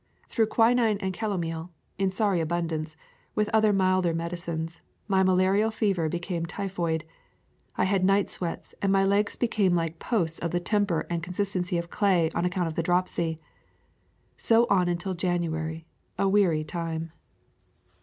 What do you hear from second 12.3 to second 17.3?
on account of dropsy. So on until January, a weary time.